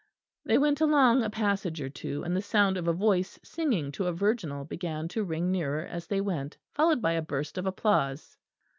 They 0.43 0.57
went 0.57 0.81
along 0.81 1.21
a 1.21 1.29
passage 1.29 1.79
or 1.79 1.87
two, 1.87 2.23
and 2.23 2.35
the 2.35 2.41
sound 2.41 2.75
of 2.75 2.87
a 2.87 2.91
voice 2.91 3.39
singing 3.43 3.91
to 3.91 4.07
a 4.07 4.11
virginal 4.11 4.65
began 4.65 5.07
to 5.09 5.23
ring 5.23 5.51
nearer 5.51 5.85
as 5.85 6.07
they 6.07 6.21
went, 6.21 6.57
followed 6.73 7.03
by 7.03 7.11
a 7.11 7.21
burst 7.21 7.55
of 7.55 7.67
applause. 7.67 8.35